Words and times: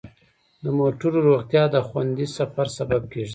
د 0.63 0.65
موټرو 0.79 1.19
روغتیا 1.27 1.63
د 1.73 1.75
خوندي 1.87 2.27
سفر 2.37 2.67
سبب 2.77 3.01
کیږي. 3.11 3.29